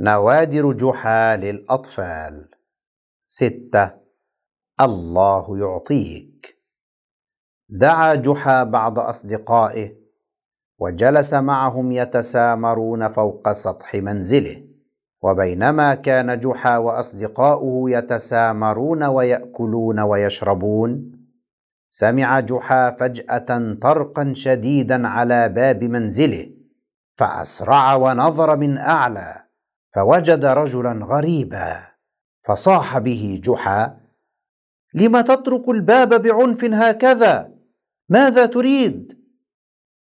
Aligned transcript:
نوادر 0.00 0.72
جحا 0.72 1.36
للأطفال. 1.36 2.48
ستة. 3.28 3.90
الله 4.80 5.58
يعطيك. 5.58 6.58
دعا 7.68 8.14
جحا 8.14 8.64
بعض 8.64 8.98
أصدقائه 8.98 9.96
وجلس 10.78 11.34
معهم 11.34 11.92
يتسامرون 11.92 13.08
فوق 13.08 13.52
سطح 13.52 13.94
منزله. 13.94 14.64
وبينما 15.22 15.94
كان 15.94 16.40
جحا 16.40 16.76
وأصدقاؤه 16.76 17.90
يتسامرون 17.90 19.02
ويأكلون 19.04 20.00
ويشربون 20.00 21.12
سمع 21.90 22.40
جحا 22.40 22.90
فجأة 22.90 23.74
طرقا 23.82 24.32
شديدا 24.36 25.08
على 25.08 25.48
باب 25.48 25.84
منزله 25.84 26.50
فأسرع 27.16 27.94
ونظر 27.94 28.56
من 28.56 28.78
أعلى. 28.78 29.47
فوجد 29.98 30.44
رجلا 30.44 31.06
غريبا 31.06 31.76
فصاح 32.44 32.98
به 32.98 33.40
جحا 33.44 34.00
لم 34.94 35.20
تطرق 35.20 35.70
الباب 35.70 36.22
بعنف 36.22 36.64
هكذا؟ 36.64 37.54
ماذا 38.08 38.46
تريد؟ 38.46 39.18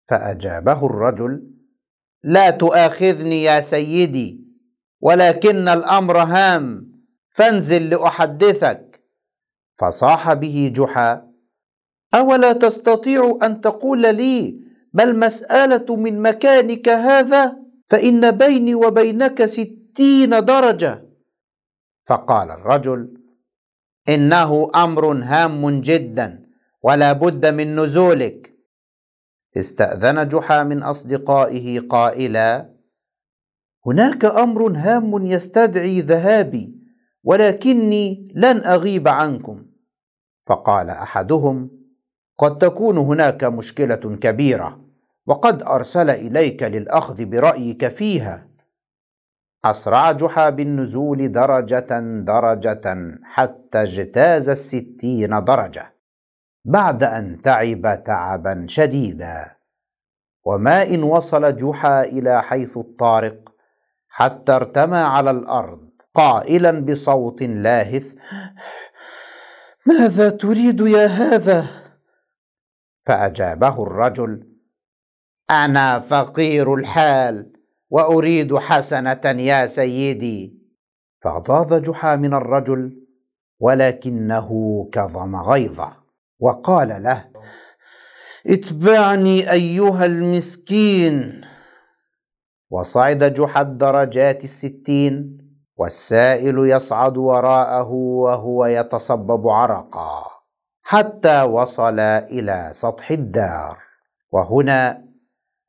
فأجابه 0.10 0.86
الرجل 0.86 1.52
لا 2.24 2.50
تؤاخذني 2.50 3.44
يا 3.44 3.62
سيدي 3.62 4.44
ولكن 5.02 5.68
الأمر 5.68 6.18
هام 6.18 6.92
فانزل 7.30 7.90
لأحدثك. 7.90 9.04
فصاح 9.78 10.34
به 10.34 10.72
جحا 10.76 11.32
أولا 12.14 12.54
تستطيع 12.54 13.38
أن 13.44 13.62
تقول 13.62 14.02
لي 14.02 14.60
ما 14.94 15.04
المسألة 15.04 15.96
من 15.96 16.22
مكانك 16.22 16.90
هذا؟ 16.90 17.58
فإن 17.90 18.32
بيني 18.32 18.76
وبينك 18.76 19.46
ستين 19.46 19.83
درجة. 20.40 21.06
فقال 22.06 22.52
الرجل 22.52 23.18
إنه 24.10 24.72
أمر 24.76 25.06
هام 25.24 25.82
جدا 25.82 26.50
ولا 26.84 27.14
بد 27.14 27.46
من 27.46 27.80
نزولك. 27.80 28.54
استأذن 29.58 30.28
جحا 30.28 30.64
من 30.64 30.84
أصدقائه 30.84 31.80
قائلا 31.80 32.74
هناك 33.86 34.26
أمر 34.26 34.78
هام 34.78 35.26
يستدعي 35.26 36.02
ذهابي 36.02 36.76
ولكني 37.24 38.32
لن 38.36 38.58
أغيب 38.66 39.08
عنكم. 39.08 39.66
فقال 40.46 40.90
أحدهم 40.90 41.72
قد 42.38 42.58
تكون 42.58 42.98
هناك 42.98 43.44
مشكلة 43.44 43.96
كبيرة 43.96 44.86
وقد 45.26 45.64
أرسل 45.64 46.10
إليك 46.10 46.64
للأخذ 46.64 47.26
برأيك 47.26 47.88
فيها. 47.88 48.53
أسرع 49.66 50.12
جحا 50.12 50.50
بالنزول 50.50 51.32
درجة 51.32 52.00
درجة 52.24 53.18
حتى 53.24 53.82
اجتاز 53.84 54.50
الستين 54.50 55.44
درجة 55.44 55.96
بعد 56.66 57.04
أن 57.04 57.42
تعب 57.42 58.04
تعبا 58.04 58.66
شديدا. 58.70 59.56
وما 60.46 60.84
ان 60.84 61.04
وصل 61.04 61.56
جحا 61.56 62.04
إلى 62.04 62.44
حيث 62.44 62.78
الطارق 62.78 63.54
حتى 64.08 64.52
ارتمى 64.52 64.98
على 64.98 65.32
الأرض 65.32 65.90
قائلا 66.14 66.72
بصوت 66.72 67.44
لاهث. 67.44 68.16
ماذا 69.86 70.30
تريد 70.30 70.82
يا 70.82 71.06
هذا؟ 71.06 71.66
فأجابه 73.06 73.84
الرجل. 73.84 74.48
أنا 75.52 76.00
فقير 76.00 76.76
الحال. 76.76 77.53
وأريد 77.94 78.58
حسنة 78.58 79.22
يا 79.26 79.68
سيدي. 79.68 80.58
فغضاض 81.22 81.82
جحا 81.82 82.16
من 82.16 82.34
الرجل 82.34 83.06
ولكنه 83.60 84.50
كظم 84.92 85.36
غيظه 85.36 85.94
وقال 86.40 87.04
له 87.04 87.26
اتبعني 88.48 89.52
أيها 89.52 90.06
المسكين. 90.06 91.42
وصعد 92.70 93.34
جحا 93.34 93.62
الدرجات 93.62 94.44
الستين 94.44 95.38
والسائل 95.78 96.58
يصعد 96.58 97.18
وراءه 97.18 97.90
وهو 97.92 98.66
يتصبب 98.66 99.48
عرقا 99.48 100.26
حتى 100.82 101.42
وصل 101.42 102.00
إلى 102.00 102.70
سطح 102.74 103.12
الدار. 103.12 103.78
وهنا 104.32 105.13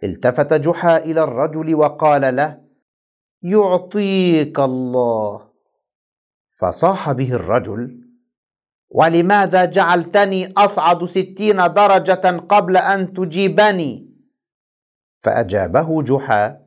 التفت 0.04 0.52
جحا 0.54 0.96
إلى 0.96 1.24
الرجل 1.24 1.74
وقال 1.74 2.36
له 2.36 2.60
يعطيك 3.42 4.60
الله. 4.60 5.50
فصاح 6.60 7.12
به 7.12 7.32
الرجل 7.32 8.00
ولماذا 8.90 9.64
جعلتني 9.64 10.52
أصعد 10.52 11.04
ستين 11.04 11.56
درجة 11.56 12.38
قبل 12.48 12.76
أن 12.76 13.12
تجيبني؟ 13.14 14.14
فأجابه 15.22 16.02
جحا 16.02 16.60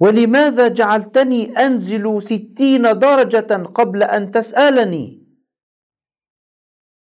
ولماذا 0.00 0.68
جعلتني 0.68 1.50
أنزل 1.58 2.22
ستين 2.22 2.82
درجة 2.98 3.62
قبل 3.74 4.02
أن 4.02 4.30
تسألني؟ 4.30 5.23